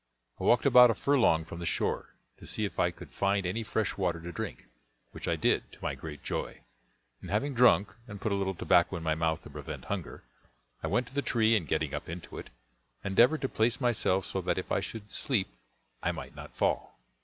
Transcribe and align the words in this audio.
I 0.39 0.45
walked 0.45 0.65
about 0.65 0.89
a 0.89 0.95
furlong 0.95 1.45
from 1.45 1.59
the 1.59 1.65
shore, 1.67 2.15
to 2.39 2.47
see 2.47 2.65
if 2.65 2.79
I 2.79 2.89
could 2.89 3.11
find 3.11 3.45
any 3.45 3.61
fresh 3.63 3.97
water 3.97 4.19
to 4.21 4.31
drink, 4.31 4.65
which 5.11 5.27
I 5.27 5.35
did, 5.35 5.71
to 5.73 5.81
my 5.83 5.93
great 5.93 6.23
joy; 6.23 6.61
and 7.21 7.29
having 7.29 7.53
drunk, 7.53 7.93
and 8.07 8.19
put 8.19 8.31
a 8.31 8.35
little 8.35 8.55
tobacco 8.55 8.95
in 8.95 9.03
my 9.03 9.13
mouth 9.13 9.43
to 9.43 9.51
prevent 9.51 9.85
hunger, 9.85 10.23
I 10.81 10.87
went 10.87 11.07
to 11.09 11.13
the 11.13 11.21
tree, 11.21 11.55
and 11.55 11.67
getting 11.67 11.93
up 11.93 12.09
into 12.09 12.39
it, 12.39 12.49
endeavored 13.03 13.41
to 13.41 13.47
place 13.47 13.79
myself 13.79 14.25
so 14.25 14.41
that 14.41 14.57
if 14.57 14.71
I 14.71 14.79
should 14.79 15.11
sleep 15.11 15.49
I 16.01 16.11
might 16.11 16.33
not 16.35 16.55
fall. 16.55 16.97